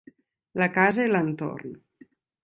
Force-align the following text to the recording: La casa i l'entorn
La 0.61 0.67
casa 0.77 1.05
i 1.09 1.11
l'entorn 1.11 1.77